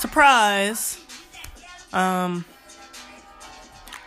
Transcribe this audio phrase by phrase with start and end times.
[0.00, 0.98] surprise.
[1.92, 2.44] Um,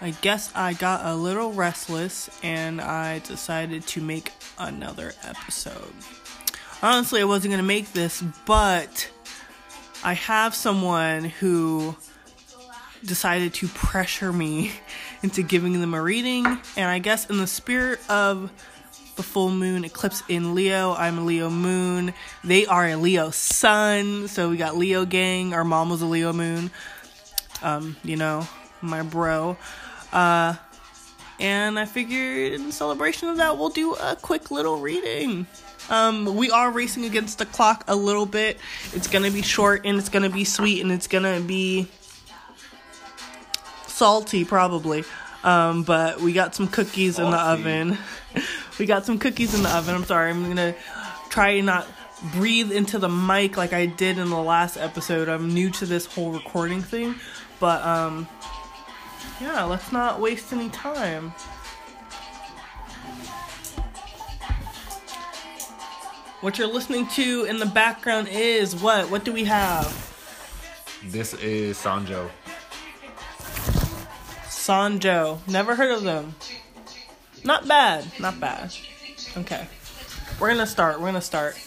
[0.01, 5.93] I guess I got a little restless and I decided to make another episode.
[6.81, 9.09] Honestly, I wasn't gonna make this, but
[10.03, 11.95] I have someone who
[13.05, 14.71] decided to pressure me
[15.23, 18.51] into giving them a reading, and I guess in the spirit of
[19.15, 22.13] the full moon eclipse in Leo, I'm a Leo moon.
[22.43, 25.53] They are a Leo sun, so we got Leo gang.
[25.53, 26.71] Our mom was a Leo moon.
[27.61, 28.47] Um, you know,
[28.81, 29.57] my bro.
[30.11, 30.55] Uh,
[31.39, 35.47] and I figured in celebration of that, we'll do a quick little reading.
[35.89, 38.57] Um, we are racing against the clock a little bit.
[38.93, 41.87] It's gonna be short and it's gonna be sweet and it's gonna be
[43.87, 45.03] salty probably.
[45.43, 47.97] Um, but we got some cookies in the oven.
[48.79, 49.95] we got some cookies in the oven.
[49.95, 50.29] I'm sorry.
[50.31, 50.75] I'm gonna
[51.29, 51.87] try not
[52.33, 55.27] breathe into the mic like I did in the last episode.
[55.29, 57.15] I'm new to this whole recording thing,
[57.59, 58.27] but um,
[59.41, 59.63] yeah.
[59.63, 61.33] Let's not waste any time.
[66.41, 69.09] What you're listening to in the background is what?
[69.09, 69.87] What do we have?
[71.05, 72.29] This is Sanjo.
[74.47, 75.39] Sanjo.
[75.47, 76.35] Never heard of them.
[77.43, 78.05] Not bad.
[78.19, 78.73] Not bad.
[79.37, 79.67] Okay.
[80.39, 80.99] We're gonna start.
[80.99, 81.57] We're gonna start.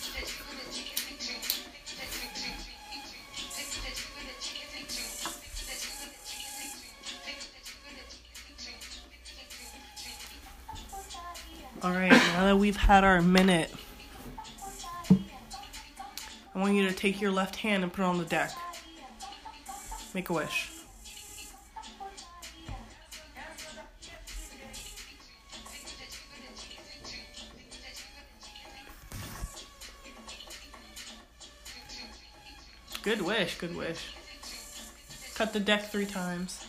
[11.84, 13.72] Alright, now that we've had our minute,
[15.10, 18.50] I want you to take your left hand and put it on the deck.
[20.12, 20.75] Make a wish.
[33.06, 34.04] Good wish, good wish.
[35.36, 36.66] Cut the deck three times.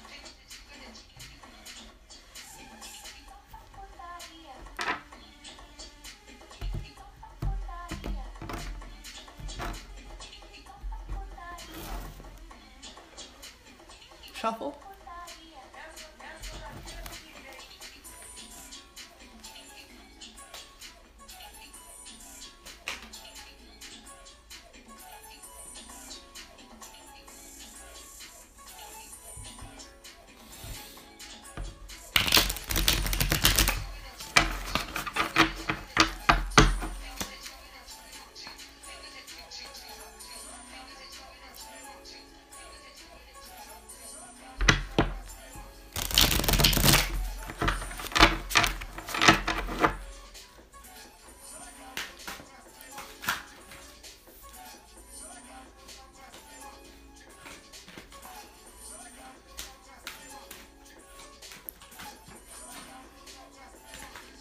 [14.36, 14.78] Shuffle.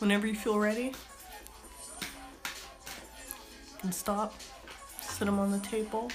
[0.06, 0.92] Whenever you feel ready, you
[3.80, 4.40] can stop,
[5.00, 6.12] sit them on the table,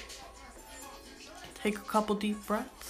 [1.56, 2.81] take a couple deep breaths,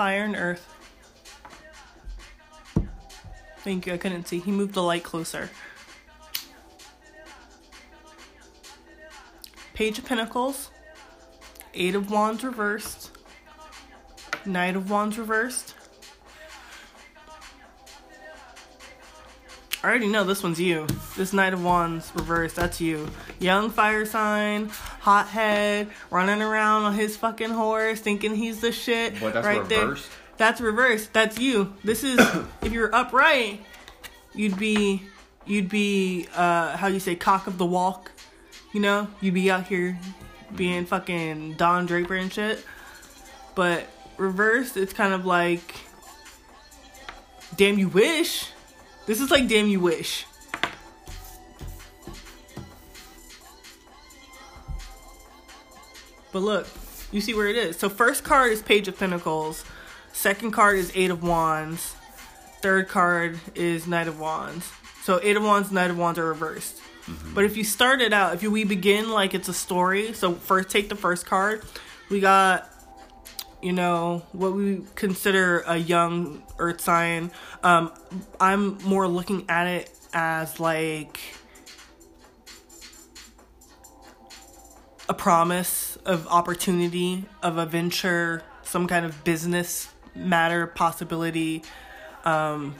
[0.00, 0.66] Fire and earth.
[3.58, 4.38] Thank you, I couldn't see.
[4.38, 5.50] He moved the light closer.
[9.74, 10.70] Page of Pentacles,
[11.74, 13.10] Eight of Wands reversed,
[14.46, 15.74] Knight of Wands reversed.
[19.84, 20.86] I already know this one's you.
[21.14, 23.10] This Knight of Wands reversed, that's you.
[23.38, 24.70] Young fire sign,
[25.00, 29.18] hothead, running around on his fucking horse, thinking he's the shit.
[29.20, 30.08] But that's right reversed?
[30.08, 30.18] there.
[30.36, 31.12] That's reversed.
[31.12, 31.74] That's you.
[31.82, 32.18] This is
[32.62, 33.60] if you're upright,
[34.34, 35.02] you'd be
[35.46, 38.12] you'd be uh how you say cock of the walk.
[38.72, 39.08] You know?
[39.20, 39.98] You'd be out here
[40.54, 42.64] being fucking Don Draper and shit.
[43.56, 43.86] But
[44.16, 45.74] reversed, it's kind of like
[47.56, 48.50] damn you wish.
[49.06, 50.26] This is like damn you wish.
[56.32, 56.66] But look,
[57.12, 57.78] you see where it is.
[57.78, 59.64] So first card is Page of Pentacles.
[60.12, 61.94] Second card is Eight of Wands.
[62.62, 64.70] Third card is Knight of Wands.
[65.02, 66.80] So Eight of Wands, Knight of Wands are reversed.
[67.34, 70.34] But if you start it out, if you, we begin like it's a story, so
[70.34, 71.62] first take the first card.
[72.08, 72.68] We got,
[73.62, 77.30] you know, what we consider a young Earth sign.
[77.62, 77.92] Um,
[78.38, 81.18] I'm more looking at it as like
[85.08, 91.62] a promise of opportunity, of a venture, some kind of business matter possibility
[92.24, 92.74] um,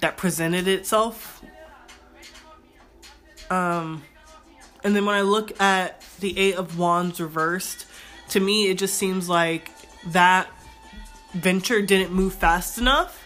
[0.00, 1.42] that presented itself.
[3.50, 4.02] Um,
[4.84, 7.86] and then when I look at the Eight of Wands reversed,
[8.30, 9.70] to me it just seems like
[10.08, 10.48] that
[11.32, 13.16] venture didn't move fast enough.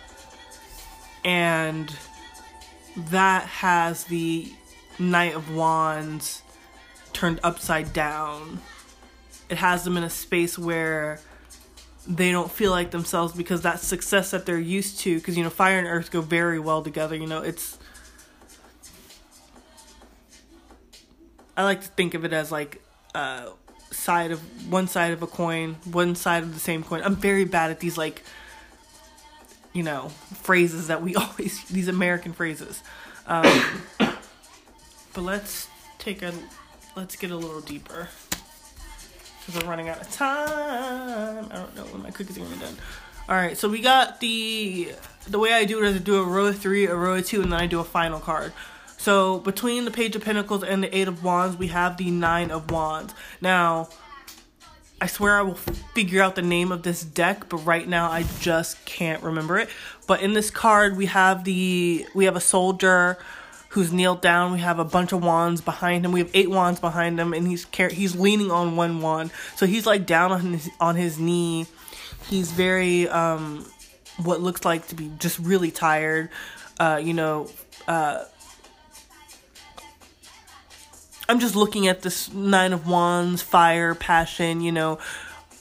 [1.24, 1.94] And
[2.96, 4.52] that has the
[4.98, 6.42] Knight of Wands
[7.14, 8.60] turned upside down.
[9.48, 11.20] It has them in a space where
[12.06, 15.50] they don't feel like themselves because that success that they're used to, because, you know,
[15.50, 17.16] fire and earth go very well together.
[17.16, 17.78] You know, it's.
[21.56, 22.82] I like to think of it as like
[23.14, 23.50] uh
[23.92, 24.40] side of
[24.70, 27.02] one side of a coin, one side of the same coin.
[27.04, 28.22] I'm very bad at these like
[29.74, 30.08] you know,
[30.42, 32.82] phrases that we always these American phrases.
[33.26, 35.68] Um, but let's
[35.98, 36.32] take a
[36.96, 38.08] let's get a little deeper
[39.46, 41.46] because we're running out of time.
[41.50, 42.76] I don't know when my cookies are gonna be done.
[43.28, 44.92] All right, so we got the
[45.26, 47.26] the way I do it is I do a row of three, a row of
[47.26, 48.52] two, and then I do a final card.
[48.98, 52.50] So between the Page of Pentacles and the Eight of Wands, we have the Nine
[52.50, 53.14] of Wands.
[53.40, 53.88] Now,
[55.00, 55.56] I swear I will
[55.94, 59.68] figure out the name of this deck, but right now I just can't remember it.
[60.06, 63.18] But in this card, we have the we have a soldier
[63.74, 64.52] who's kneeled down.
[64.52, 66.12] We have a bunch of wands behind him.
[66.12, 69.32] We have eight wands behind him, and he's car- he's leaning on one wand.
[69.56, 71.66] So he's like down on his on his knee.
[72.28, 73.66] He's very um,
[74.22, 76.30] what looks like to be just really tired.
[76.78, 77.50] Uh, you know,
[77.88, 78.22] uh,
[81.28, 85.00] I'm just looking at this nine of wands, fire, passion, you know,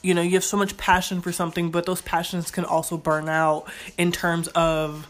[0.03, 3.27] you know, you have so much passion for something, but those passions can also burn
[3.27, 3.65] out
[3.97, 5.07] in terms of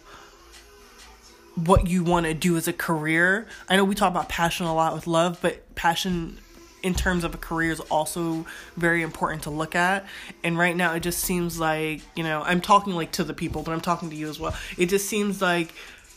[1.56, 3.48] what you want to do as a career.
[3.70, 6.40] I know we talk about passion a lot with love, but passion
[6.82, 8.46] in terms of a career is also
[8.76, 10.06] very important to look at.
[10.44, 13.64] And right now it just seems like, you know, I'm talking like to the people,
[13.64, 14.56] but I'm talking to you as well.
[14.78, 15.74] It just seems like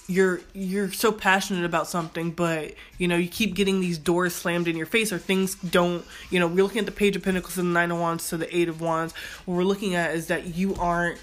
[0.08, 4.68] you're you're so passionate about something but you know you keep getting these doors slammed
[4.68, 7.58] in your face or things don't you know we're looking at the page of pentacles
[7.58, 9.12] and the nine of wands to the eight of wands
[9.46, 11.18] what we're looking at is that you aren't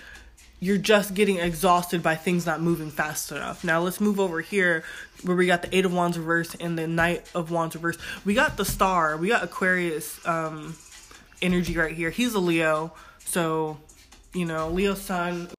[0.64, 4.84] you're just getting exhausted by things not moving fast enough now let's move over here
[5.24, 7.98] where we got the eight of wands reverse and the knight of wands reverse.
[8.24, 10.76] we got the star we got aquarius um
[11.42, 13.78] energy right here he's a leo so
[14.34, 15.50] you know leo sun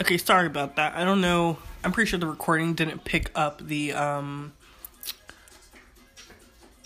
[0.00, 0.96] Okay, sorry about that.
[0.96, 1.58] I don't know.
[1.84, 4.52] I'm pretty sure the recording didn't pick up the um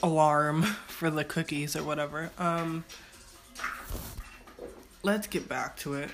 [0.03, 2.31] alarm for the cookies or whatever.
[2.37, 2.85] Um
[5.03, 6.11] let's get back to it.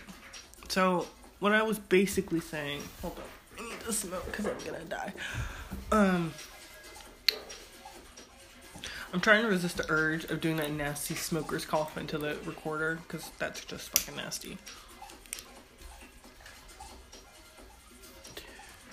[0.73, 1.07] So,
[1.39, 3.25] what I was basically saying, hold on.
[3.59, 5.13] I need to smoke cuz I'm to die.
[5.91, 6.33] Um
[9.13, 13.01] I'm trying to resist the urge of doing that nasty smoker's cough into the recorder
[13.09, 14.57] cuz that's just fucking nasty.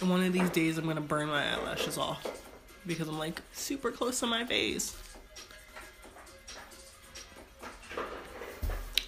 [0.01, 2.27] And one of these days, I'm gonna burn my eyelashes off
[2.85, 4.97] because I'm like super close to my face.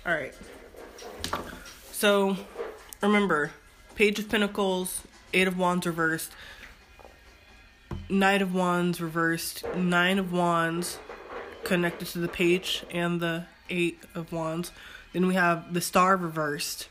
[0.06, 0.34] All right.
[1.92, 2.36] So
[3.02, 3.52] remember,
[3.96, 5.02] Page of Pentacles,
[5.34, 6.32] Eight of Wands reversed,
[8.10, 11.00] Knight of Wands reversed, Nine of Wands
[11.64, 14.72] connected to the Page and the Eight of Wands.
[15.14, 16.88] Then we have the Star reversed,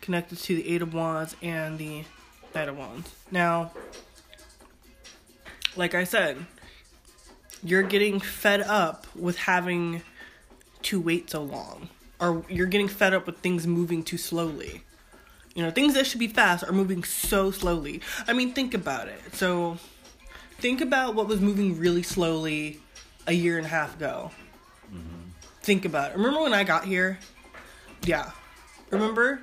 [0.00, 2.04] connected to the Eight of Wands and the
[2.54, 3.12] Knight of Wands.
[3.30, 3.72] Now,
[5.76, 6.44] like I said,
[7.62, 10.02] you're getting fed up with having
[10.82, 11.88] to wait so long,
[12.20, 14.82] or you're getting fed up with things moving too slowly.
[15.58, 18.00] You know, things that should be fast are moving so slowly.
[18.28, 19.34] I mean, think about it.
[19.34, 19.78] So,
[20.58, 22.78] think about what was moving really slowly
[23.26, 24.30] a year and a half ago.
[24.86, 25.30] Mm-hmm.
[25.62, 26.16] Think about it.
[26.16, 27.18] Remember when I got here?
[28.04, 28.30] Yeah.
[28.90, 29.40] Remember?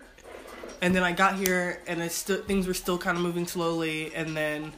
[0.81, 4.13] and then I got here and it still things were still kind of moving slowly
[4.13, 4.73] and then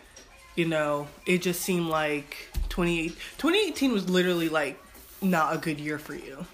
[0.56, 4.80] you know it just seemed like 28 2018 was literally like
[5.22, 6.46] not a good year for you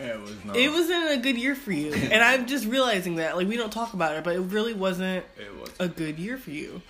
[0.00, 0.56] It was not.
[0.56, 3.72] it wasn't a good year for you and i'm just realizing that like we don't
[3.72, 5.70] talk about it but it really wasn't It was.
[5.78, 6.80] a good year for you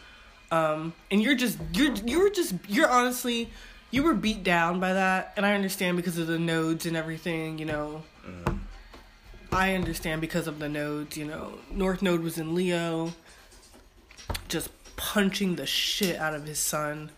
[0.53, 3.51] um and you're just you're you're just you're honestly
[3.91, 7.59] you were beat down by that and i understand because of the nodes and everything
[7.59, 8.03] you know
[9.53, 11.55] I understand because of the nodes, you know.
[11.73, 13.13] North node was in Leo,
[14.47, 17.11] just punching the shit out of his sun.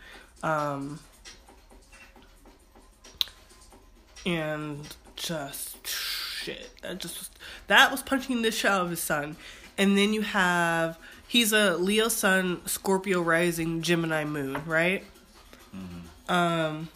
[0.43, 0.99] Um,
[4.25, 4.79] and
[5.23, 6.71] just shit.
[6.83, 7.39] That just
[7.69, 9.37] that was punching the shit out of his sun.
[9.79, 15.05] And then you have he's a Leo sun, Scorpio rising, Gemini moon, right?
[16.29, 16.89] Um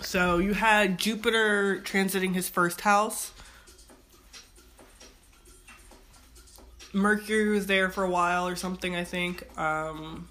[0.00, 3.32] So you had Jupiter transiting his first house.
[6.92, 9.46] Mercury was there for a while or something, I think.
[9.58, 10.28] Um.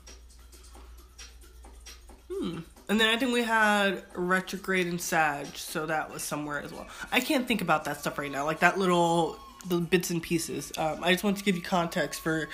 [2.89, 6.87] And then I think we had retrograde and Sag, so that was somewhere as well.
[7.11, 10.71] I can't think about that stuff right now, like that little the bits and pieces.
[10.75, 12.49] Um, I just want to give you context for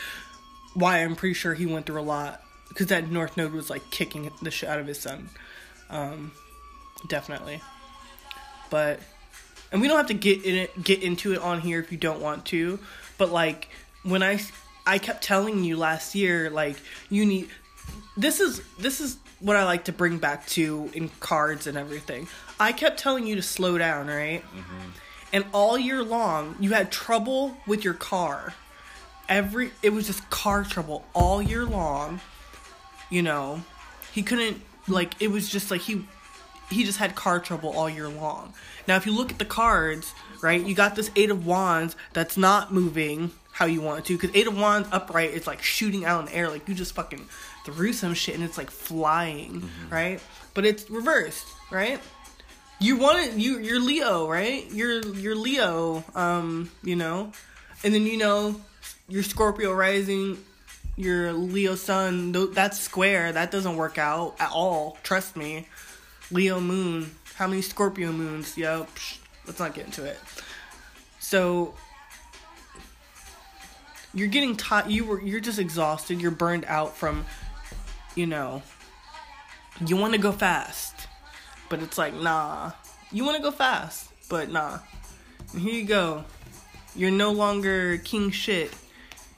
[0.74, 3.90] why I'm pretty sure he went through a lot because that North Node was like
[3.92, 5.30] kicking the shit out of his sun.
[5.90, 6.34] Um,
[7.08, 7.62] definitely.
[8.70, 9.00] But
[9.72, 11.98] and we don't have to get in it, get into it on here if you
[11.98, 12.80] don't want to.
[13.18, 13.70] But like
[14.04, 14.42] when I
[14.86, 16.76] I kept telling you last year, like
[17.10, 17.50] you need
[18.18, 22.28] this is this is what I like to bring back to in cards and everything.
[22.60, 24.42] I kept telling you to slow down, right?
[24.44, 24.90] Mm-hmm.
[25.34, 28.54] And all year long, you had trouble with your car.
[29.28, 32.22] Every it was just car trouble all year long.
[33.10, 33.64] You know,
[34.14, 36.06] he couldn't like it was just like he
[36.70, 38.54] he just had car trouble all year long.
[38.88, 42.38] Now, if you look at the cards, right, you got this Eight of Wands that's
[42.38, 46.06] not moving how you want it to, because Eight of Wands upright is like shooting
[46.06, 47.26] out in the air, like you just fucking
[47.66, 50.22] threw some shit and it's like flying, right?
[50.54, 52.00] But it's reversed, right?
[52.80, 54.66] You want it, you you're Leo, right?
[54.72, 57.32] You're you're Leo, um, you know,
[57.84, 58.62] and then you know
[59.08, 60.38] your Scorpio rising,
[60.96, 63.32] your Leo sun, that's square.
[63.32, 64.98] That doesn't work out at all.
[65.04, 65.68] Trust me.
[66.32, 67.12] Leo moon.
[67.36, 68.58] How many Scorpio moons?
[68.58, 68.94] Yep.
[68.96, 70.18] psh, let's not get into it.
[71.20, 71.74] So
[74.14, 74.90] you're getting tired.
[74.90, 76.22] You were you're just exhausted.
[76.22, 77.26] You're burned out from,
[78.16, 78.64] you know.
[79.86, 81.08] You want to go fast,
[81.70, 82.72] but it's like nah.
[83.12, 84.80] You want to go fast, but nah.
[85.54, 86.26] And here you go.
[86.96, 88.74] You're no longer king shit.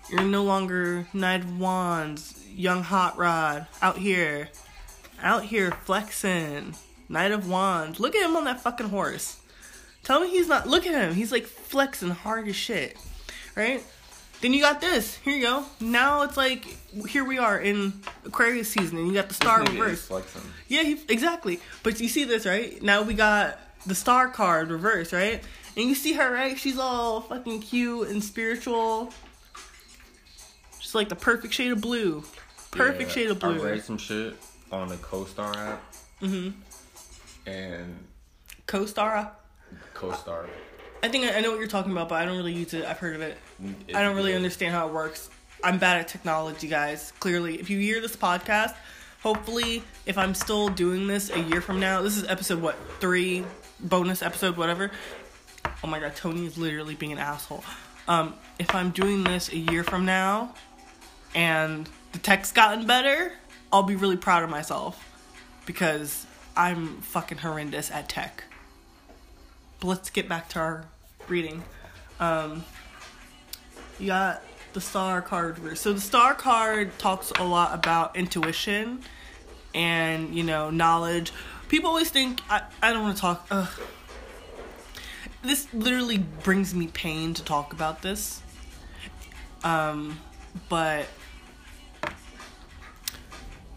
[0.09, 4.49] You're no longer Knight of Wands, young hot rod out here
[5.21, 6.75] out here flexing.
[7.09, 7.99] Knight of Wands.
[7.99, 9.39] Look at him on that fucking horse.
[10.03, 10.67] Tell me he's not.
[10.67, 11.15] Look at him.
[11.15, 12.97] He's like flexing hard as shit.
[13.55, 13.83] Right?
[14.41, 15.15] Then you got this.
[15.15, 15.65] Here you go.
[15.79, 16.65] Now it's like
[17.07, 17.93] here we are in
[18.25, 20.37] Aquarius season, and you got the star Nigga is reverse.
[20.67, 21.59] Yeah, he, exactly.
[21.83, 22.81] But you see this, right?
[22.81, 25.43] Now we got the star card reverse, right?
[25.75, 26.57] And you see her, right?
[26.57, 29.11] She's all fucking cute and spiritual.
[30.79, 32.23] She's like the perfect shade of blue.
[32.71, 33.61] Perfect Yeah, shade of blue.
[33.61, 34.35] I read some shit
[34.71, 35.93] on the CoStar app.
[36.21, 37.49] Mm-hmm.
[37.49, 38.07] And
[38.67, 39.31] Co-star.
[39.95, 40.47] CoStar.
[41.03, 42.85] I think I I know what you're talking about, but I don't really use it.
[42.85, 43.37] I've heard of it.
[43.87, 44.37] It's I don't really good.
[44.37, 45.29] understand how it works.
[45.63, 47.13] I'm bad at technology, guys.
[47.19, 48.75] Clearly, if you hear this podcast,
[49.21, 53.43] hopefully, if I'm still doing this a year from now, this is episode what three,
[53.79, 54.91] bonus episode, whatever.
[55.83, 57.63] Oh my god, Tony is literally being an asshole.
[58.07, 60.53] Um, if I'm doing this a year from now,
[61.35, 63.33] and the tech's gotten better,
[63.71, 65.03] I'll be really proud of myself
[65.65, 66.25] because
[66.55, 68.43] I'm fucking horrendous at tech.
[69.79, 70.85] But let's get back to our
[71.27, 71.63] reading.
[72.19, 72.63] Um,
[73.99, 74.43] you got
[74.73, 75.77] the star card.
[75.77, 79.03] So the star card talks a lot about intuition
[79.73, 81.31] and you know knowledge.
[81.69, 83.47] People always think I, I don't want to talk.
[83.51, 83.69] Ugh.
[85.43, 88.41] This literally brings me pain to talk about this.
[89.63, 90.19] Um,
[90.69, 91.07] but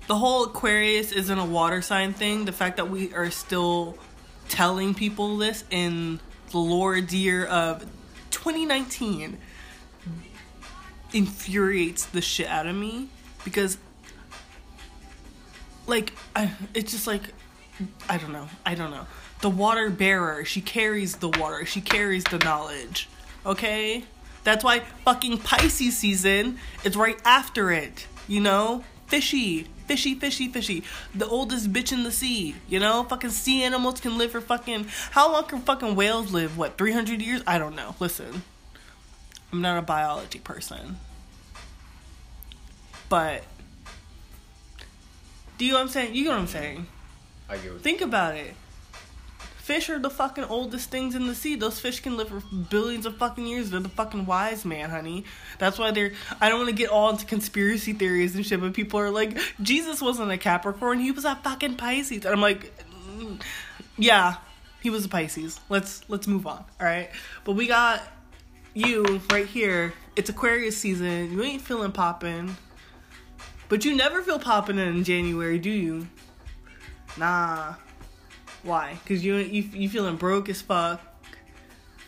[0.07, 2.45] the whole Aquarius isn't a water sign thing.
[2.45, 3.97] The fact that we are still
[4.51, 7.87] telling people this in the Lord's year of
[8.31, 9.39] 2019
[11.13, 13.09] infuriates the shit out of me
[13.45, 13.79] because
[15.87, 17.23] like I, it's just like
[18.09, 18.49] I don't know.
[18.67, 19.07] I don't know.
[19.41, 21.65] The water bearer, she carries the water.
[21.65, 23.09] She carries the knowledge.
[23.47, 24.05] Okay?
[24.45, 28.07] That's why fucking Pisces season is right after it.
[28.29, 28.85] You know?
[29.07, 29.67] Fishy.
[29.91, 30.85] Fishy, fishy, fishy.
[31.17, 32.55] The oldest bitch in the sea.
[32.69, 33.03] You know?
[33.03, 34.87] Fucking sea animals can live for fucking.
[35.11, 36.57] How long can fucking whales live?
[36.57, 37.43] What, 300 years?
[37.45, 37.97] I don't know.
[37.99, 38.43] Listen.
[39.53, 40.99] I'm not a biology person.
[43.09, 43.43] But.
[45.59, 46.15] Do you know what I'm saying?
[46.15, 46.87] You know what I'm saying?
[47.49, 48.55] I get what Think about it.
[49.61, 51.55] Fish are the fucking oldest things in the sea.
[51.55, 52.41] Those fish can live for
[52.71, 53.71] billions of fucking years.
[53.71, 55.25] They're the fucking wise man, honey.
[55.59, 56.13] That's why they're.
[56.41, 59.39] I don't want to get all into conspiracy theories and shit, but people are like,
[59.61, 60.99] Jesus wasn't a Capricorn.
[60.99, 62.25] He was a fucking Pisces.
[62.25, 62.73] And I'm like,
[63.07, 63.41] mm,
[63.99, 64.37] yeah,
[64.81, 65.61] he was a Pisces.
[65.69, 66.65] Let's let's move on.
[66.81, 67.11] All right,
[67.45, 68.03] but we got
[68.73, 69.93] you right here.
[70.17, 71.33] it's Aquarius season.
[71.33, 72.57] You ain't feeling popping.
[73.69, 76.09] But you never feel popping in January, do you?
[77.17, 77.75] Nah.
[78.63, 78.99] Why?
[79.07, 81.01] Cause you you you feeling broke as fuck.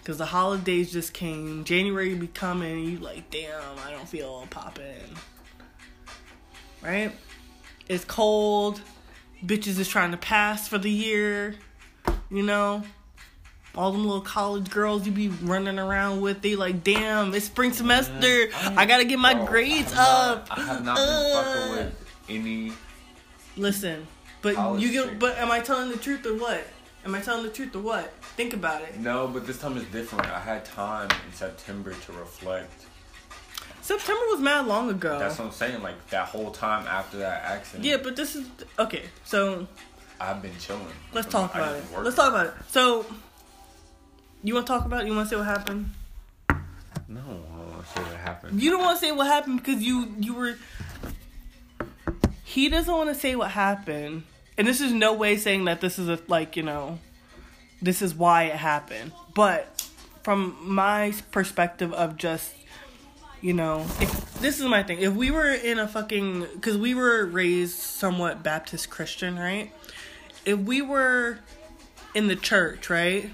[0.05, 1.63] Cause the holidays just came.
[1.65, 2.85] January be coming.
[2.85, 5.17] You like, damn, I don't feel popping.
[6.83, 7.13] Right?
[7.89, 8.81] It's cold.
[9.45, 11.55] Bitches is trying to pass for the year.
[12.31, 12.83] You know,
[13.75, 17.73] all them little college girls you be running around with, they like, damn, it's spring
[17.73, 18.49] semester.
[18.77, 20.49] I gotta get my Bro, grades I have not- up.
[20.59, 21.43] I have not been Uh.
[21.45, 21.95] fucking with
[22.29, 22.73] any.
[23.57, 24.07] Listen,
[24.43, 25.19] but College you get.
[25.19, 26.65] But am I telling the truth or what?
[27.05, 28.13] Am I telling the truth or what?
[28.37, 28.99] Think about it.
[28.99, 30.27] No, but this time is different.
[30.31, 32.87] I had time in September to reflect.
[33.81, 35.19] September was mad long ago.
[35.19, 35.83] That's what I'm saying.
[35.83, 37.85] Like that whole time after that accident.
[37.85, 39.05] yeah, but this is okay.
[39.25, 39.67] So
[40.21, 40.87] I've been chilling.
[41.13, 41.85] let's talk about it.
[41.99, 42.53] Let's talk about it.
[42.69, 43.05] So
[44.45, 45.09] you want to talk about it?
[45.09, 45.91] You want to say what happened?
[47.09, 48.63] No, I don't want to say what happened.
[48.63, 50.55] You don't want to say what happened because you you were.
[52.45, 54.23] He doesn't want to say what happened,
[54.57, 56.99] and this is no way saying that this is a like you know,
[57.81, 59.13] this is why it happened.
[59.35, 59.89] But
[60.23, 62.53] from my perspective of just,
[63.41, 65.01] you know, if this is my thing.
[65.01, 69.73] If we were in a fucking because we were raised somewhat Baptist Christian, right?
[70.45, 71.39] If we were
[72.15, 73.31] in the church, right,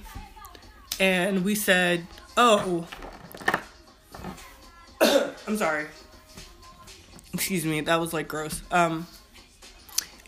[1.01, 2.07] and we said,
[2.37, 2.87] "Oh."
[5.01, 5.87] I'm sorry.
[7.33, 8.63] Excuse me, that was like gross.
[8.71, 9.07] Um,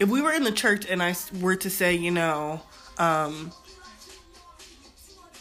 [0.01, 2.61] if we were in the church and I were to say, you know,
[2.99, 3.53] um,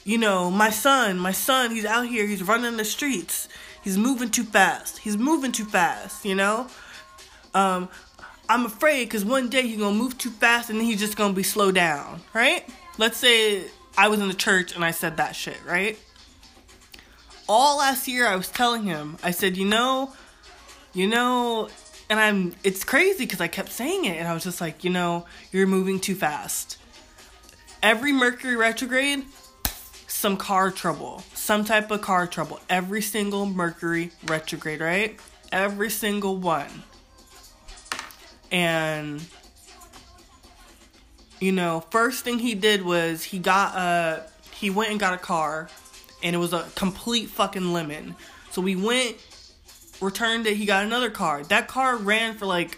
[0.04, 3.50] you know, my son, my son, he's out here, he's running the streets,
[3.84, 6.68] he's moving too fast, he's moving too fast, you know.
[7.54, 7.90] Um,
[8.48, 11.34] I'm afraid because one day he's gonna move too fast and then he's just gonna
[11.34, 12.68] be slowed down, right?
[13.00, 13.64] Let's say
[13.98, 15.98] I was in the church and I said that shit, right?
[17.50, 20.14] all last year I was telling him, I said, you know,
[20.94, 21.68] you know,
[22.10, 24.90] and I'm, it's crazy because I kept saying it and I was just like, you
[24.90, 26.78] know, you're moving too fast.
[27.84, 29.26] Every Mercury retrograde,
[30.08, 32.60] some car trouble, some type of car trouble.
[32.68, 35.20] Every single Mercury retrograde, right?
[35.52, 36.84] Every single one.
[38.52, 39.24] And,
[41.40, 45.18] you know, first thing he did was he got a, he went and got a
[45.18, 45.70] car
[46.24, 48.16] and it was a complete fucking lemon.
[48.52, 49.16] So we went,
[50.02, 50.58] returned it.
[50.58, 51.44] He got another car.
[51.44, 52.78] That car ran for like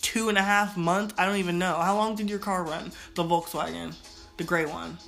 [0.00, 1.14] two and a half months.
[1.18, 1.74] I don't even know.
[1.74, 2.92] How long did your car run?
[3.14, 3.94] The Volkswagen,
[4.36, 4.98] the gray one.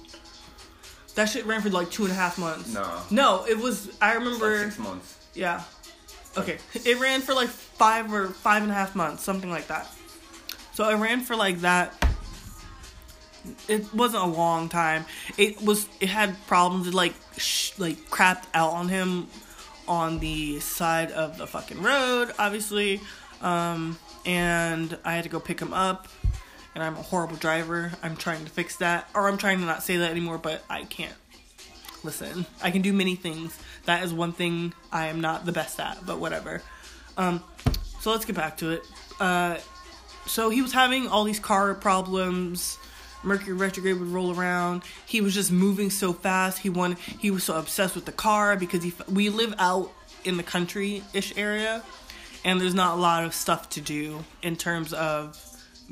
[1.15, 2.73] That shit ran for like two and a half months.
[2.73, 3.01] No.
[3.11, 3.97] No, it was.
[4.01, 4.51] I remember.
[4.51, 5.27] like six months.
[5.35, 5.63] Yeah.
[6.37, 6.59] Okay.
[6.85, 9.89] It ran for like five or five and a half months, something like that.
[10.73, 11.95] So it ran for like that.
[13.69, 15.05] It wasn't a long time.
[15.37, 15.87] It was.
[16.01, 16.89] It had problems.
[16.89, 19.29] It like sh- like crapped out on him
[19.87, 23.01] on the side of the fucking road, obviously.
[23.43, 26.09] Um, and I had to go pick him up.
[26.75, 27.93] And I'm a horrible driver.
[28.03, 30.83] I'm trying to fix that, or I'm trying to not say that anymore, but I
[30.83, 31.15] can't
[32.05, 33.59] listen, I can do many things.
[33.87, 36.63] That is one thing I am not the best at, but whatever.
[37.17, 37.43] Um,
[38.01, 38.83] so let's get back to it.
[39.19, 39.59] Uh,
[40.27, 42.79] so he was having all these car problems.
[43.25, 44.83] Mercury retrograde would roll around.
[45.07, 46.59] He was just moving so fast.
[46.59, 46.99] He wanted.
[46.99, 48.93] He was so obsessed with the car because he.
[49.09, 49.93] We live out
[50.25, 51.83] in the country-ish area,
[52.45, 55.39] and there's not a lot of stuff to do in terms of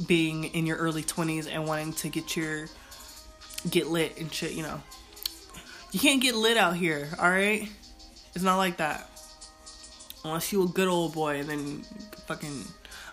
[0.06, 2.66] being in your early 20s and wanting to get your
[3.70, 4.52] get lit and shit.
[4.52, 4.82] You know,
[5.92, 7.68] you can't get lit out here, alright?
[8.34, 9.08] It's not like that.
[10.24, 11.82] Unless you a good old boy and then
[12.26, 12.64] fucking,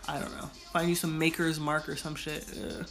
[0.08, 2.45] I don't know, find you some Maker's Mark or some shit.
[2.63, 2.88] Ugh.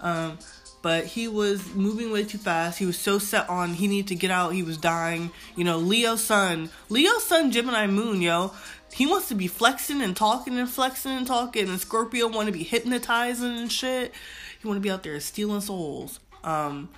[0.00, 0.38] Um,
[0.82, 2.78] but he was moving way too fast.
[2.78, 4.50] He was so set on he needed to get out.
[4.50, 5.30] He was dying.
[5.56, 8.52] You know, Leo's son, Leo's son, Gemini Moon, yo.
[8.92, 11.68] He wants to be flexing and talking and flexing and talking.
[11.68, 14.12] And Scorpio want to be hypnotizing and shit.
[14.60, 16.20] He want to be out there stealing souls.
[16.44, 16.88] Um,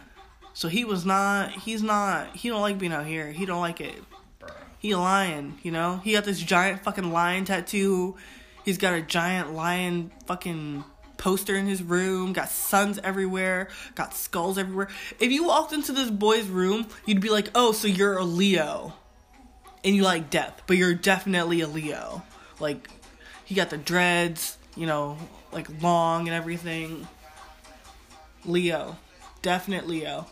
[0.53, 1.53] so he was not.
[1.53, 2.37] He's not.
[2.37, 3.33] He don't like being out here.
[3.33, 3.95] He don't like it.
[4.79, 6.01] He a lion, you know?
[6.05, 8.17] He got this giant fucking lion tattoo.
[8.65, 10.85] He's got a giant lion fucking
[11.19, 14.89] poster in his room, got suns everywhere, got skulls everywhere.
[15.21, 18.95] If you walked into this boy's room, you'd be like, oh, so you're a Leo.
[19.85, 22.23] And you like death, but you're definitely a Leo.
[22.59, 22.89] Like,
[23.45, 25.19] he got the dreads, you know,
[25.53, 27.07] like long and everything.
[28.45, 28.97] Leo.
[29.43, 30.27] Definite Leo.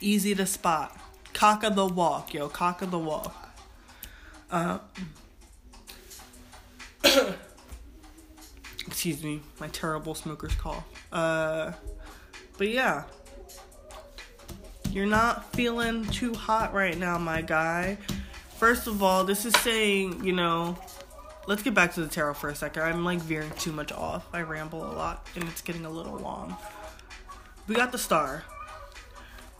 [0.00, 0.98] Easy to spot.
[1.32, 2.48] Cock of the walk, yo.
[2.48, 3.56] Cock of the walk.
[4.50, 4.78] Uh,
[8.96, 10.82] excuse me, my terrible smoker's call.
[11.12, 11.70] Uh,
[12.56, 13.04] but yeah.
[14.90, 17.98] You're not feeling too hot right now, my guy.
[18.56, 20.78] First of all, this is saying, you know,
[21.46, 22.84] let's get back to the tarot for a second.
[22.84, 24.26] I'm like veering too much off.
[24.32, 26.56] I ramble a lot and it's getting a little long.
[27.68, 28.44] We got the star.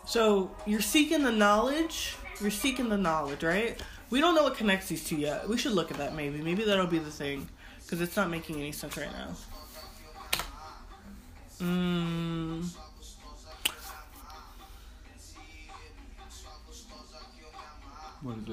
[0.07, 2.17] So you're seeking the knowledge.
[2.41, 3.79] You're seeking the knowledge, right?
[4.09, 5.47] We don't know what connects these two yet.
[5.47, 6.41] We should look at that maybe.
[6.41, 7.51] Maybe that'll be the thing.
[7.87, 9.37] Because it's not making any sense right now.
[11.61, 12.69] Mmm.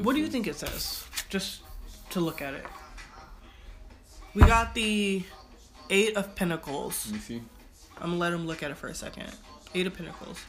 [0.04, 1.04] What do you think it says?
[1.30, 1.64] Just
[2.12, 2.64] to look at it.
[4.36, 5.24] We got the
[5.90, 7.08] Eight of Pentacles.
[7.08, 7.42] Let me see.
[7.98, 9.32] I'm gonna let him look at it for a second.
[9.74, 10.40] Eight of Pentacles.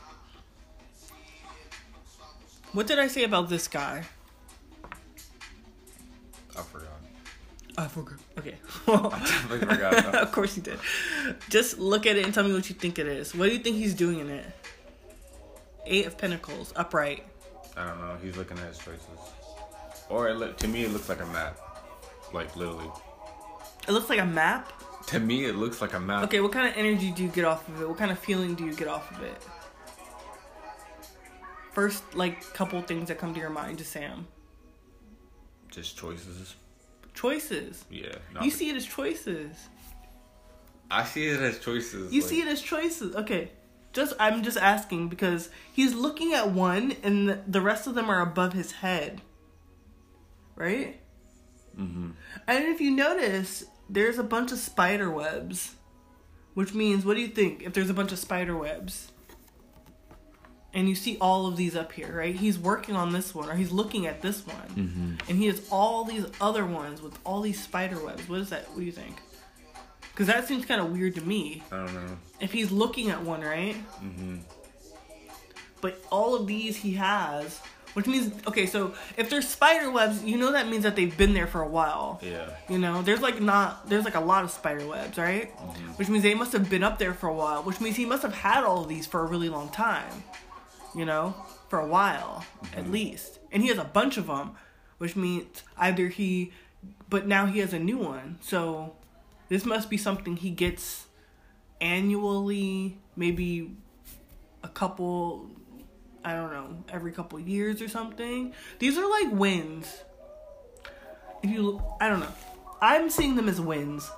[2.73, 4.05] What did I say about this guy?
[6.57, 6.94] I forgot.
[7.77, 8.19] Oh, I forgot.
[8.39, 8.55] Okay.
[8.87, 10.15] I forgot.
[10.15, 10.79] of course you did.
[11.49, 13.35] Just look at it and tell me what you think it is.
[13.35, 14.47] What do you think he's doing in it?
[15.87, 17.25] Eight of Pentacles, upright.
[17.77, 18.17] I don't know.
[18.23, 19.01] He's looking at his choices.
[20.09, 21.59] Or it look, to me, it looks like a map.
[22.33, 22.91] Like literally.
[23.89, 24.73] It looks like a map.
[25.09, 26.25] To me, it looks like a map.
[26.25, 27.89] Okay, what kind of energy do you get off of it?
[27.89, 29.37] What kind of feeling do you get off of it?
[31.73, 34.27] First, like, couple things that come to your mind to Sam.
[35.71, 36.55] Just choices.
[37.15, 37.85] Choices.
[37.91, 38.17] Yeah.
[38.43, 39.57] You see it as choices.
[40.91, 42.13] I see it as choices.
[42.13, 43.17] You like- see it as choices.
[43.17, 43.51] Okay.
[43.93, 48.11] Just I'm just asking because he's looking at one and the, the rest of them
[48.11, 49.23] are above his head.
[50.57, 51.01] Right?
[51.79, 52.11] Mm-hmm.
[52.47, 55.77] And if you notice, there's a bunch of spider webs.
[56.55, 59.11] Which means, what do you think if there's a bunch of spider webs?
[60.75, 62.35] And you see all of these up here, right?
[62.35, 64.69] He's working on this one, or he's looking at this one.
[64.75, 65.31] Mm-hmm.
[65.31, 68.29] And he has all these other ones with all these spider webs.
[68.29, 68.69] What is that?
[68.71, 69.21] What do you think?
[70.11, 71.63] Because that seems kind of weird to me.
[71.71, 72.17] I don't know.
[72.41, 73.77] If he's looking at one, right?
[74.03, 74.39] Mm-hmm.
[75.81, 77.61] But all of these he has,
[77.95, 81.35] which means, okay, so if there's spider webs, you know that means that they've been
[81.35, 82.21] there for a while.
[82.23, 82.51] Yeah.
[82.69, 85.51] You know, there's like not there's like a lot of spider webs, right?
[85.99, 87.63] Which means they must have been up there for a while.
[87.63, 90.25] Which means he must have had all of these for a really long time.
[90.95, 91.35] You know,
[91.69, 92.45] for a while
[92.77, 94.53] at least, and he has a bunch of them,
[94.99, 96.53] which means either he,
[97.11, 98.39] but now he has a new one.
[98.41, 98.95] So
[99.49, 101.07] this must be something he gets
[101.81, 103.77] annually, maybe
[104.63, 105.51] a couple.
[106.27, 108.55] I don't know, every couple years or something.
[108.79, 110.05] These are like wins
[111.45, 112.35] if you I don't know.
[112.81, 114.11] I'm seeing them as wins.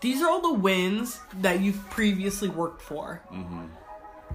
[0.00, 3.22] These are all the wins that you've previously worked for.
[3.32, 3.66] Mm-hmm.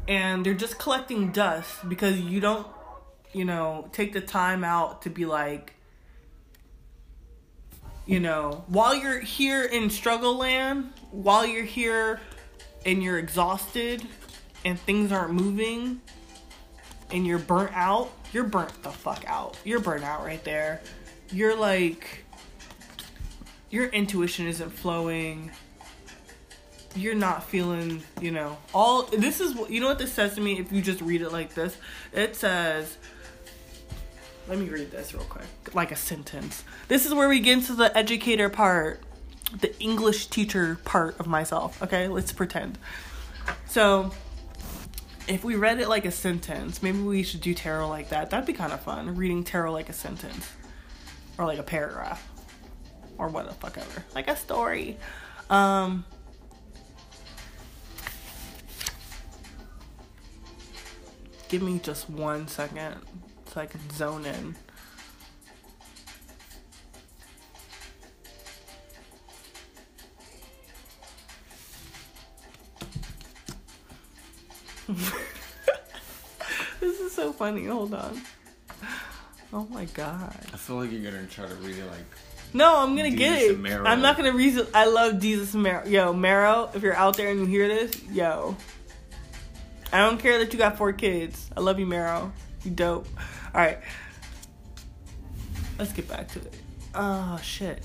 [0.07, 2.67] And they're just collecting dust because you don't,
[3.31, 5.73] you know, take the time out to be like,
[8.05, 12.19] you know, while you're here in struggle land, while you're here
[12.85, 14.05] and you're exhausted
[14.65, 16.01] and things aren't moving
[17.11, 19.57] and you're burnt out, you're burnt the fuck out.
[19.63, 20.81] You're burnt out right there.
[21.31, 22.25] You're like
[23.73, 25.49] your intuition isn't flowing.
[26.95, 30.59] You're not feeling, you know, all this is you know what this says to me
[30.59, 31.75] if you just read it like this.
[32.13, 32.97] It says
[34.47, 36.63] let me read this real quick, like a sentence.
[36.87, 39.01] This is where we get into the educator part,
[39.59, 41.81] the English teacher part of myself.
[41.81, 42.77] Okay, let's pretend.
[43.67, 44.11] So,
[45.27, 48.29] if we read it like a sentence, maybe we should do tarot like that.
[48.29, 49.15] That'd be kind of fun.
[49.15, 50.51] Reading tarot like a sentence,
[51.37, 52.27] or like a paragraph,
[53.17, 54.97] or what the fuck ever, like a story.
[55.49, 56.05] Um.
[61.53, 62.95] Give me just one second
[63.45, 64.55] so I can zone in.
[76.79, 77.67] this is so funny.
[77.67, 78.19] Hold on.
[79.53, 80.35] Oh my god.
[80.51, 81.99] I feel like you're gonna try to read it like
[82.55, 83.59] No, I'm gonna get it.
[83.85, 84.69] I'm not gonna read it.
[84.73, 85.85] I love Jesus Marrow.
[85.85, 88.57] Yo, Marrow, if you're out there and you hear this, yo.
[89.93, 91.51] I don't care that you got four kids.
[91.55, 92.33] I love you, Marrow.
[92.63, 93.07] You dope.
[93.53, 93.77] Alright.
[95.77, 96.55] Let's get back to it.
[96.95, 97.83] Oh, shit.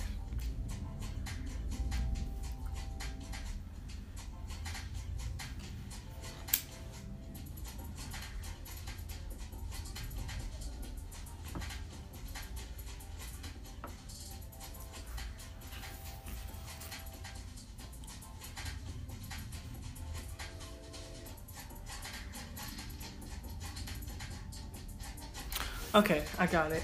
[25.98, 26.82] Okay, I got it.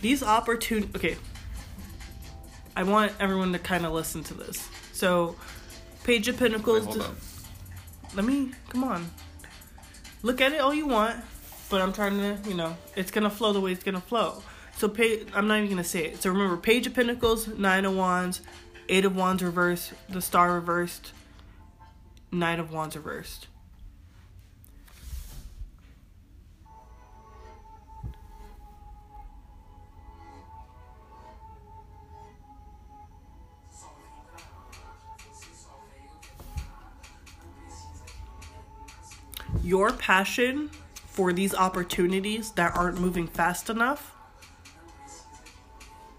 [0.00, 1.16] These opportun okay.
[2.74, 4.66] I want everyone to kind of listen to this.
[4.92, 5.36] So,
[6.04, 6.98] Page of Wait, Pentacles.
[6.98, 7.14] up.
[8.14, 9.10] Let me come on.
[10.22, 11.22] Look at it all you want,
[11.68, 14.42] but I'm trying to, you know, it's gonna flow the way it's gonna flow.
[14.78, 16.22] So page, I'm not even gonna say it.
[16.22, 18.40] So remember, Page of Pentacles, Nine of Wands,
[18.88, 21.12] Eight of Wands reversed, the Star reversed,
[22.32, 23.48] Knight of Wands reversed.
[39.64, 40.70] Your passion
[41.06, 44.14] for these opportunities that aren't moving fast enough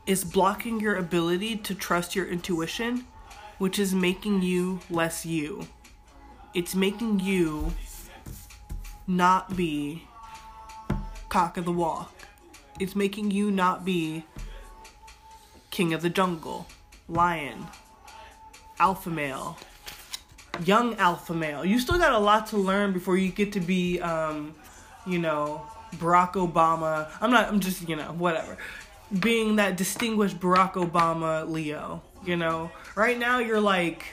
[0.08, 3.06] is blocking your ability to trust your intuition,
[3.60, 5.68] which is making you less you.
[6.56, 7.72] It's making you
[9.06, 10.08] not be
[11.30, 12.28] cock of the walk.
[12.80, 14.26] It's making you not be
[15.70, 16.66] king of the jungle,
[17.08, 17.68] lion,
[18.80, 19.56] alpha male,
[20.64, 21.66] young alpha male.
[21.66, 24.56] You still got a lot to learn before you get to be, um,
[25.06, 25.66] you know,
[25.96, 27.10] Barack Obama.
[27.22, 28.58] I'm not, I'm just, you know, whatever
[29.20, 32.72] being that distinguished Barack Obama Leo, you know?
[32.96, 34.04] Right now you're like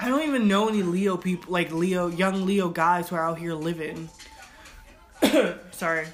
[0.00, 3.38] I don't even know any Leo people like Leo young Leo guys who are out
[3.38, 4.08] here living.
[5.72, 6.06] Sorry.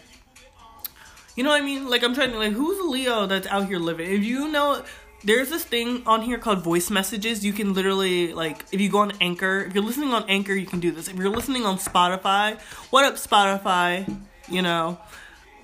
[1.36, 1.88] You know what I mean?
[1.88, 4.10] Like I'm trying to like who's a Leo that's out here living?
[4.10, 4.82] If you know
[5.24, 7.44] there's this thing on here called voice messages.
[7.44, 10.66] You can literally like if you go on Anchor, if you're listening on Anchor, you
[10.66, 11.08] can do this.
[11.08, 12.60] If you're listening on Spotify,
[12.90, 14.20] what up Spotify?
[14.48, 14.98] You know,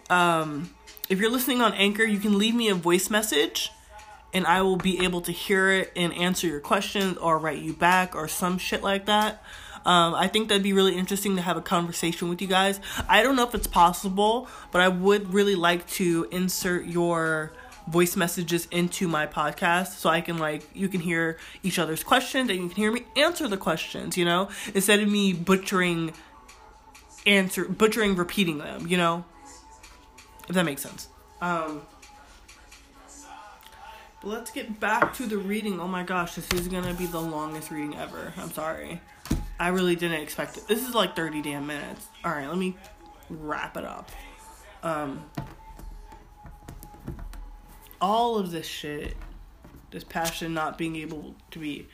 [0.08, 0.70] um
[1.08, 3.70] if you're listening on Anchor, you can leave me a voice message
[4.32, 7.72] and I will be able to hear it and answer your questions or write you
[7.72, 9.42] back or some shit like that.
[9.84, 12.80] Um, I think that'd be really interesting to have a conversation with you guys.
[13.08, 17.52] I don't know if it's possible, but I would really like to insert your
[17.90, 22.48] voice messages into my podcast so I can like you can hear each other's questions
[22.50, 26.12] and you can hear me answer the questions, you know, instead of me butchering
[27.26, 29.24] answer butchering repeating them, you know.
[30.48, 31.08] If that makes sense.
[31.40, 31.82] Um,
[34.20, 35.80] but let's get back to the reading.
[35.80, 38.32] Oh my gosh, this is gonna be the longest reading ever.
[38.36, 39.00] I'm sorry.
[39.58, 40.66] I really didn't expect it.
[40.66, 42.06] This is like 30 damn minutes.
[42.24, 42.76] Alright, let me
[43.28, 44.10] wrap it up.
[44.82, 45.24] Um,
[48.00, 49.14] all of this shit,
[49.90, 51.88] this passion not being able to be,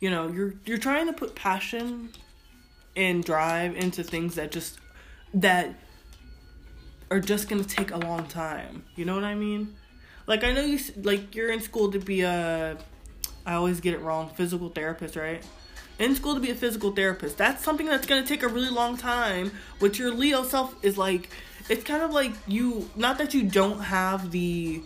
[0.00, 2.10] you know, you're you're trying to put passion
[2.96, 4.78] and drive into things that just
[5.34, 5.74] that
[7.10, 8.84] are just gonna take a long time.
[8.96, 9.76] You know what I mean?
[10.26, 12.78] Like I know you like you're in school to be a
[13.46, 15.44] I always get it wrong, physical therapist, right?
[15.98, 17.36] In school to be a physical therapist.
[17.36, 19.52] That's something that's gonna take a really long time.
[19.80, 21.30] Which your Leo self is like
[21.68, 24.82] it's kind of like you not that you don't have the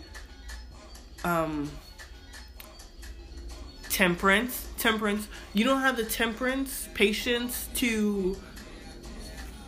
[1.25, 1.69] um
[3.89, 8.37] temperance temperance you don't have the temperance patience to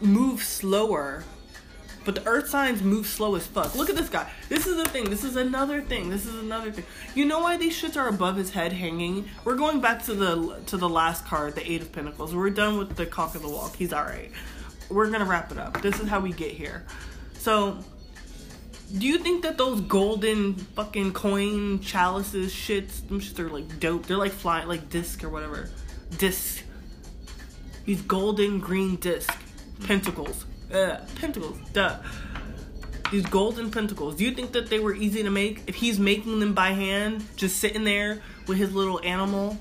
[0.01, 1.23] move slower
[2.07, 3.75] but the earth signs move slow as fuck.
[3.75, 4.31] Look at this guy.
[4.47, 5.09] This is the thing.
[5.09, 6.09] This is another thing.
[6.09, 6.85] This is another thing.
[7.15, 9.27] You know why these shits are above his head hanging?
[9.43, 12.33] We're going back to the to the last card, the Eight of Pentacles.
[12.33, 13.75] We're done with the cock of the walk.
[13.75, 14.31] He's alright.
[14.87, 15.81] We're gonna wrap it up.
[15.81, 16.85] This is how we get here.
[17.33, 17.77] So
[18.95, 24.05] do you think that those golden fucking coin chalices shits, are like dope?
[24.05, 25.69] They're like flying, like disc or whatever.
[26.17, 26.63] Disc.
[27.85, 29.33] These golden green disc
[29.85, 31.97] pentacles uh, pentacles, duh.
[33.11, 34.15] These golden pentacles.
[34.15, 35.63] Do you think that they were easy to make?
[35.67, 39.57] If he's making them by hand, just sitting there with his little animal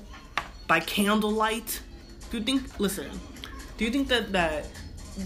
[0.67, 1.81] by candlelight?
[2.29, 3.09] Do you think, listen,
[3.77, 4.67] do you think that, that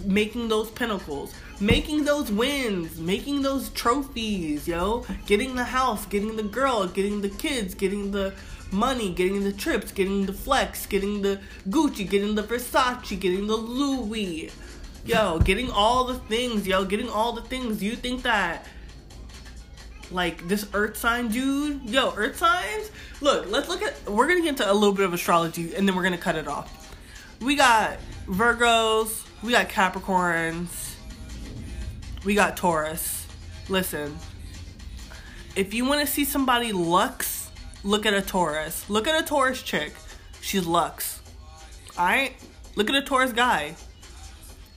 [0.06, 6.44] making those pentacles, making those wins, making those trophies, yo, getting the house, getting the
[6.44, 8.34] girl, getting the kids, getting the
[8.72, 13.56] money, getting the trips, getting the flex, getting the Gucci, getting the Versace, getting the
[13.56, 14.52] Louis,
[15.06, 17.84] yo, getting all the things, yo, getting all the things.
[17.84, 18.66] You think that
[20.10, 22.92] like this earth sign dude, yo, earth signs?
[23.22, 25.96] Look, let's look at we're gonna get into a little bit of astrology and then
[25.96, 26.96] we're gonna cut it off.
[27.40, 30.91] We got Virgos, we got Capricorns,
[32.24, 33.28] we got Taurus.
[33.70, 34.18] Listen,
[35.56, 37.50] if you want to see somebody lux,
[37.84, 38.90] look at a Taurus.
[38.90, 39.94] Look at a Taurus chick.
[40.42, 41.22] She's lux.
[41.98, 42.36] Alright?
[42.76, 43.76] Look at a Taurus guy.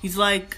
[0.01, 0.57] He's like,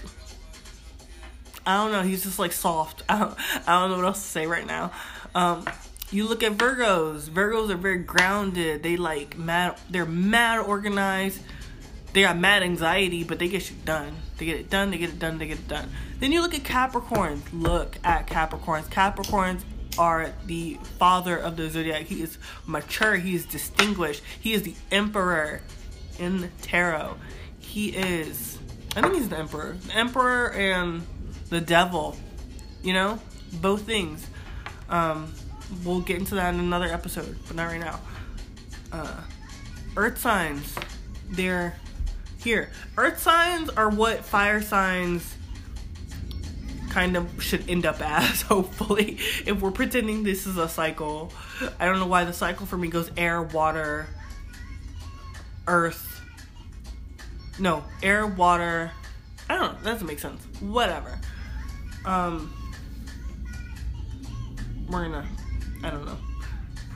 [1.65, 2.01] I don't know.
[2.01, 3.03] He's just like soft.
[3.09, 4.91] I don't, I don't know what else to say right now.
[5.35, 5.65] Um,
[6.09, 7.29] you look at Virgos.
[7.29, 8.81] Virgos are very grounded.
[8.81, 9.77] They like mad.
[9.89, 11.41] They're mad organized.
[12.17, 14.11] They got mad anxiety, but they get shit done.
[14.39, 14.89] They get it done.
[14.89, 15.37] They get it done.
[15.37, 15.91] They get it done.
[16.19, 17.43] Then you look at Capricorns.
[17.53, 18.85] Look at Capricorns.
[18.85, 19.61] Capricorns
[19.99, 22.05] are the father of the zodiac.
[22.05, 23.17] He is mature.
[23.17, 24.23] He is distinguished.
[24.41, 25.61] He is the emperor
[26.17, 27.17] in tarot.
[27.59, 28.57] He is
[28.95, 29.77] I think he's the emperor.
[29.85, 31.05] The emperor and
[31.51, 32.17] the devil
[32.81, 33.19] You know,
[33.61, 34.25] both things.
[34.89, 35.31] Um,
[35.83, 37.99] we'll get into that in another episode, but not right now.
[38.91, 39.21] Uh,
[39.95, 40.73] earth signs,
[41.29, 41.75] they're
[42.47, 42.71] here.
[42.97, 45.35] Earth signs are what fire signs
[46.89, 49.17] kind of should end up as, hopefully.
[49.45, 51.31] If we're pretending this is a cycle.
[51.77, 54.07] I don't know why the cycle for me goes air, water,
[55.67, 56.21] earth.
[57.59, 58.91] No, air, water.
[59.49, 59.79] I don't know.
[59.83, 60.41] That doesn't make sense.
[60.61, 61.19] Whatever.
[62.05, 62.53] Um,
[64.89, 65.27] we're gonna.
[65.83, 66.17] I don't know.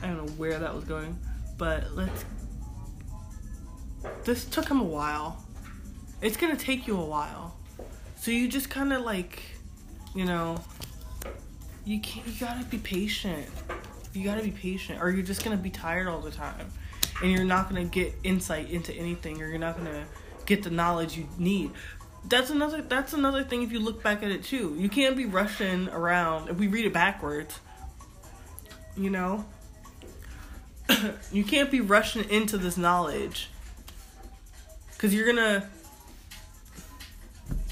[0.02, 1.18] I don't know where that was going,
[1.58, 2.24] but let's.
[4.24, 5.44] This took him a while.
[6.20, 7.56] It's gonna take you a while,
[8.16, 9.42] so you just kind of like,
[10.14, 10.58] you know.
[11.84, 12.26] You can't.
[12.26, 13.46] You gotta be patient.
[14.12, 16.70] You gotta be patient, or you're just gonna be tired all the time,
[17.22, 20.04] and you're not gonna get insight into anything, or you're not gonna
[20.46, 21.70] get the knowledge you need
[22.24, 25.24] that's another that's another thing if you look back at it too you can't be
[25.24, 27.58] rushing around if we read it backwards
[28.96, 29.44] you know
[31.32, 33.48] you can't be rushing into this knowledge
[35.02, 35.68] because you're gonna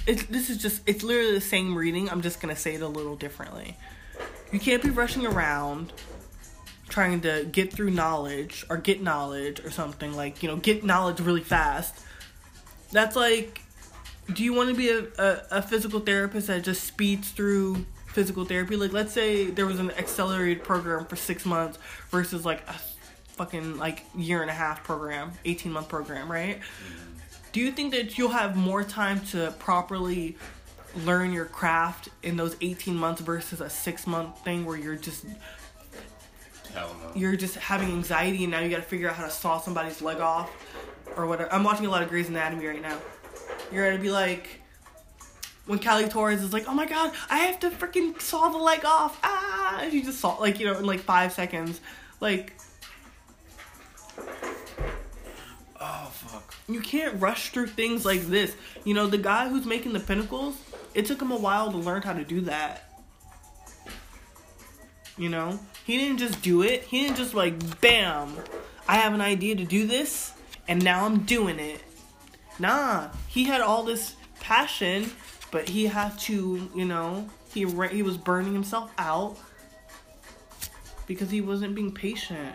[0.04, 3.14] this is just it's literally the same reading i'm just gonna say it a little
[3.14, 3.76] differently
[4.50, 5.92] you can't be rushing around
[6.88, 11.20] trying to get through knowledge or get knowledge or something like you know get knowledge
[11.20, 12.04] really fast
[12.90, 13.62] that's like
[14.32, 18.44] do you want to be a, a, a, physical therapist that just speeds through physical
[18.44, 18.76] therapy?
[18.76, 22.74] Like, let's say there was an accelerated program for six months versus like a
[23.40, 26.60] fucking like year and a half program, 18 month program, right?
[27.52, 30.36] Do you think that you'll have more time to properly
[31.04, 35.24] learn your craft in those 18 months versus a six month thing where you're just
[37.14, 40.00] you're just having anxiety and now you got to figure out how to saw somebody's
[40.00, 40.50] leg off
[41.16, 41.52] or whatever.
[41.52, 42.98] I'm watching a lot of Grey's Anatomy right now.
[43.72, 44.60] You're gonna be like,
[45.66, 48.84] when Callie Torres is like, "Oh my god, I have to freaking saw the leg
[48.84, 51.80] off!" Ah, and she just saw like you know in like five seconds,
[52.20, 52.54] like.
[56.30, 56.54] Fuck.
[56.68, 58.54] You can't rush through things like this.
[58.84, 60.56] You know, the guy who's making the pentacles,
[60.94, 62.92] it took him a while to learn how to do that.
[65.18, 65.58] You know?
[65.84, 66.84] He didn't just do it.
[66.84, 68.36] He didn't just like, bam,
[68.86, 70.32] I have an idea to do this,
[70.68, 71.82] and now I'm doing it.
[72.60, 75.10] Nah, he had all this passion,
[75.50, 79.36] but he had to, you know, he he was burning himself out
[81.06, 82.54] because he wasn't being patient.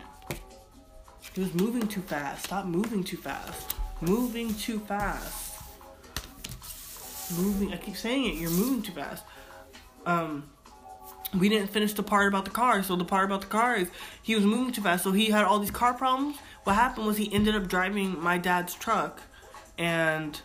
[1.36, 2.46] He was moving too fast.
[2.46, 3.76] Stop moving too fast.
[4.02, 5.62] Moving too fast.
[7.38, 7.74] Moving.
[7.74, 8.36] I keep saying it.
[8.36, 9.26] You're moving too fast.
[10.06, 10.50] Um,
[11.38, 12.82] we didn't finish the part about the car.
[12.84, 13.90] So the part about the car is
[14.24, 15.04] he was moving too fast.
[15.04, 16.38] So he had all these car problems.
[16.64, 19.22] What happened was he ended up driving my dad's truck
[19.78, 20.40] and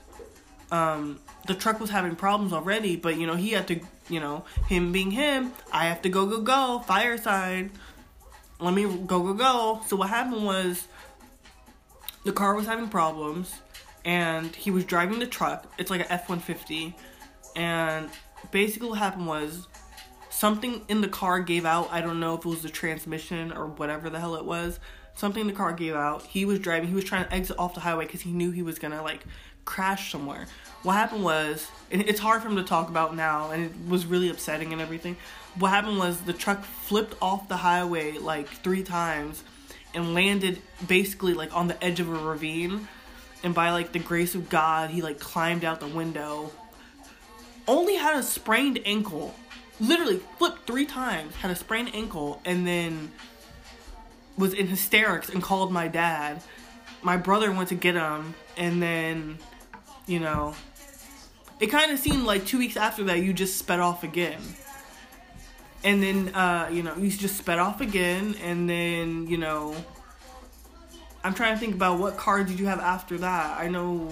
[0.73, 4.45] um, the truck was having problems already, but you know, he had to, you know,
[4.69, 7.71] him being him, I have to go, go, go, fire sign.
[8.61, 9.81] Let me go, go, go.
[9.87, 10.87] So what happened was
[12.25, 13.55] the car was having problems
[14.05, 15.73] and he was driving the truck.
[15.79, 16.95] It's like an F 150.
[17.57, 18.11] And
[18.51, 19.67] basically, what happened was
[20.29, 21.89] something in the car gave out.
[21.91, 24.79] I don't know if it was the transmission or whatever the hell it was
[25.21, 26.23] something in the car gave out.
[26.23, 26.89] He was driving.
[26.89, 29.25] He was trying to exit off the highway because he knew he was gonna like
[29.65, 30.47] crash somewhere.
[30.83, 34.07] What happened was, and it's hard for him to talk about now, and it was
[34.07, 35.17] really upsetting and everything.
[35.59, 39.43] What happened was the truck flipped off the highway like three times
[39.95, 42.89] and landed basically like on the edge of a ravine.
[43.43, 46.53] And by like the grace of God, he like climbed out the window.
[47.67, 49.35] Only had a sprained ankle.
[49.81, 53.11] Literally flipped three times, had a sprained ankle, and then
[54.37, 56.43] was in hysterics and called my dad.
[57.03, 59.39] My brother went to get him, and then,
[60.07, 60.55] you know,
[61.61, 64.41] it kind of seemed like two weeks after that you just sped off again.
[65.83, 69.75] And then, uh, you know, you just sped off again, and then, you know,
[71.25, 73.59] I'm trying to think about what car did you have after that.
[73.59, 74.09] I know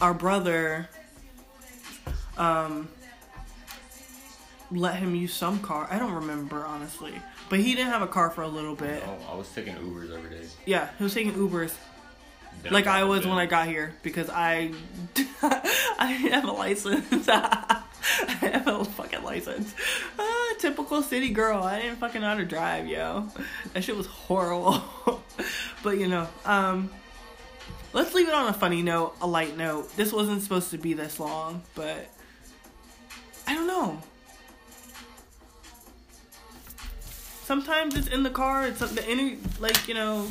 [0.00, 0.88] our brother
[2.36, 2.88] um,
[4.70, 5.86] let him use some car.
[5.90, 7.14] I don't remember honestly.
[7.48, 9.02] But he didn't have a car for a little bit.
[9.06, 10.46] Oh, I was taking Ubers every day.
[10.64, 11.72] Yeah, he was taking Ubers.
[12.70, 14.72] Like I was when I got here because I
[15.42, 17.28] I have a license.
[17.28, 17.82] I
[18.40, 19.74] have a fucking license.
[20.58, 21.62] Typical city girl.
[21.62, 23.28] I didn't fucking know how to drive, yo.
[23.72, 24.82] That shit was horrible.
[25.82, 26.90] but you know, um
[27.92, 29.94] let's leave it on a funny note, a light note.
[29.96, 32.08] This wasn't supposed to be this long, but
[33.46, 34.00] I don't know.
[37.44, 38.66] Sometimes it's in the car.
[38.66, 40.26] It's the inner, like you know.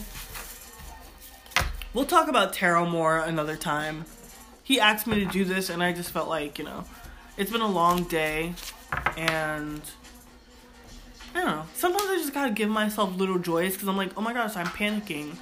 [1.93, 4.03] We'll talk about tarot more another time.
[4.63, 6.83] He asked me to do this, and I just felt like you know,
[7.37, 8.53] it's been a long day.
[9.17, 9.81] and
[11.35, 11.65] I don't know.
[11.73, 14.67] Sometimes I just gotta give myself little joys because I'm like, oh my gosh, I'm
[14.67, 15.35] panicking.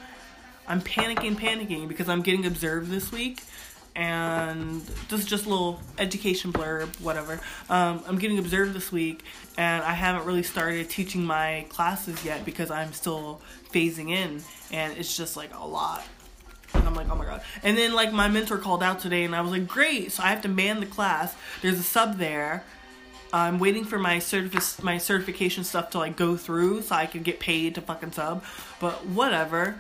[0.68, 3.44] I'm panicking, panicking because I'm getting observed this week.
[3.96, 7.39] And this is just a little education blurb, whatever.
[7.70, 9.24] Um, I'm getting observed this week,
[9.56, 13.39] and I haven't really started teaching my classes yet because I'm still
[13.72, 14.41] phasing in,
[14.72, 16.04] and it's just like a lot.
[16.74, 17.44] And I'm like, oh my god.
[17.62, 20.12] And then like my mentor called out today, and I was like, great.
[20.12, 21.36] So I have to man the class.
[21.62, 22.64] There's a sub there.
[23.34, 27.24] I'm waiting for my certific my certification stuff to like go through so I can
[27.24, 28.44] get paid to fucking sub.
[28.80, 29.76] But whatever.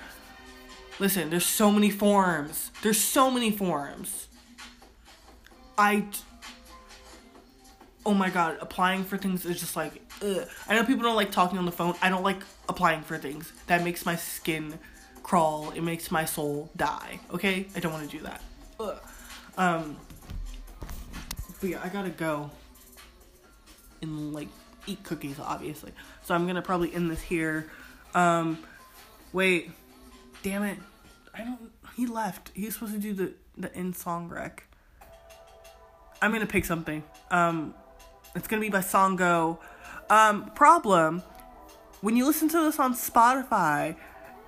[0.99, 2.71] Listen, there's so many forms.
[2.81, 4.27] There's so many forms.
[5.77, 6.05] I.
[8.05, 10.47] Oh my god, applying for things is just like, ugh.
[10.67, 11.93] I know people don't like talking on the phone.
[12.01, 13.53] I don't like applying for things.
[13.67, 14.77] That makes my skin
[15.21, 15.71] crawl.
[15.71, 17.19] It makes my soul die.
[17.31, 17.67] Okay?
[17.75, 18.41] I don't want to do that.
[18.79, 18.99] Ugh.
[19.57, 19.97] Um.
[21.61, 22.51] But yeah, I gotta go
[24.03, 24.49] and like
[24.85, 25.91] eat cookies, obviously.
[26.23, 27.71] So I'm gonna probably end this here.
[28.13, 28.59] Um,
[29.31, 29.71] wait,
[30.43, 30.77] damn it,
[31.33, 31.71] I don't.
[31.95, 32.51] He left.
[32.53, 34.65] He's supposed to do the the end song rec.
[36.21, 37.03] I'm gonna pick something.
[37.31, 37.73] Um,
[38.35, 39.57] it's gonna be by Songo.
[40.09, 41.23] Um, problem.
[42.01, 43.95] When you listen to this on Spotify,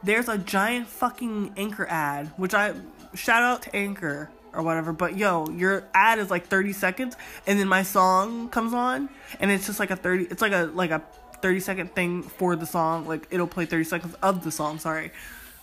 [0.03, 2.73] there's a giant fucking Anchor ad, which I
[3.13, 4.93] shout out to Anchor or whatever.
[4.93, 9.51] But yo, your ad is like 30 seconds, and then my song comes on, and
[9.51, 10.25] it's just like a 30.
[10.25, 11.01] It's like a like a
[11.41, 13.07] 30 second thing for the song.
[13.07, 14.79] Like it'll play 30 seconds of the song.
[14.79, 15.11] Sorry,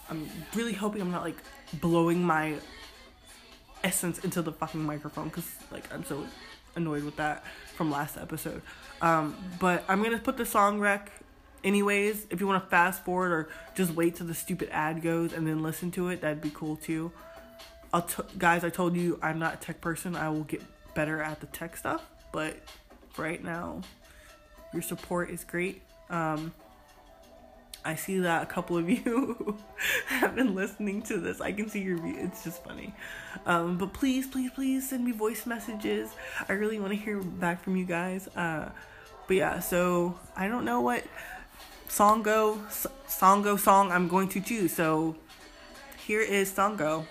[0.09, 1.36] I'm really hoping I'm not like
[1.74, 2.57] blowing my
[3.82, 6.26] essence into the fucking microphone because like I'm so
[6.76, 8.62] annoyed with that from last episode.
[9.01, 11.11] Um, but I'm gonna put the song rec
[11.64, 12.26] anyways.
[12.30, 15.47] If you want to fast forward or just wait till the stupid ad goes and
[15.47, 17.12] then listen to it, that'd be cool too.
[18.01, 20.16] T- guys, I told you I'm not a tech person.
[20.16, 20.62] I will get
[20.95, 22.57] better at the tech stuff, but
[23.18, 23.82] right now,
[24.72, 25.82] your support is great.
[26.09, 26.53] Um,
[27.84, 29.59] I see that a couple of you
[30.07, 31.40] have been listening to this.
[31.40, 32.16] I can see your view.
[32.18, 32.95] It's just funny.
[33.45, 36.11] Um, but please, please, please send me voice messages.
[36.49, 38.28] I really want to hear back from you guys.
[38.28, 38.70] Uh,
[39.26, 41.05] but yeah, so I don't know what
[41.88, 42.59] Songo
[43.09, 44.72] Songo song I'm going to choose.
[44.72, 45.16] So
[46.07, 47.07] here is Songo.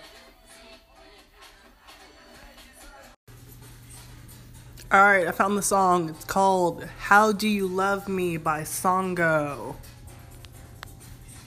[4.92, 6.10] Alright, I found the song.
[6.10, 9.76] It's called How Do You Love Me by Songo.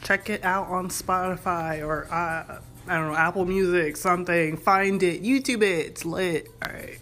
[0.01, 4.57] Check it out on Spotify or, uh, I don't know, Apple Music, something.
[4.57, 5.85] Find it, YouTube it.
[5.85, 6.49] It's lit.
[6.65, 6.99] Alright.